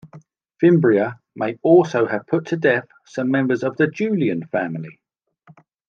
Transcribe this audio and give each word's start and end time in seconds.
Fimbria 0.59 1.19
may 1.35 1.59
also 1.61 2.07
have 2.07 2.25
put 2.25 2.47
to 2.47 2.57
death 2.57 2.87
some 3.05 3.29
members 3.29 3.61
of 3.61 3.77
the 3.77 3.85
Julian 3.85 4.43
family. 4.47 4.99